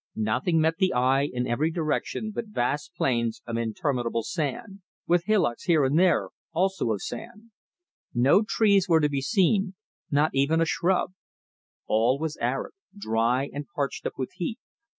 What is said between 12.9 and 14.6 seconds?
dry and parched up with heat.